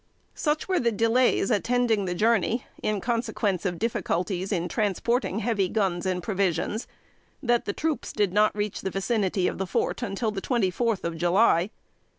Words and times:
Such 0.33 0.67
were 0.67 0.79
the 0.79 0.91
delays 0.91 1.51
attending 1.51 2.05
the 2.05 2.15
journey, 2.15 2.65
in 2.81 3.01
consequence 3.01 3.67
of 3.67 3.77
difficulties 3.77 4.51
in 4.51 4.67
transporting 4.67 5.37
heavy 5.37 5.69
guns 5.69 6.07
and 6.07 6.23
provisions, 6.23 6.87
that 7.43 7.65
the 7.65 7.73
troops 7.73 8.11
did 8.11 8.33
not 8.33 8.55
reach 8.55 8.81
the 8.81 8.89
vicinity 8.89 9.47
of 9.47 9.59
the 9.59 9.67
fort 9.67 10.01
until 10.01 10.31
the 10.31 10.41
twenty 10.41 10.71
fourth 10.71 11.03
of 11.05 11.17
July. 11.17 11.69